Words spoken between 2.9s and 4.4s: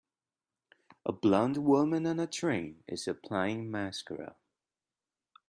applying mascara.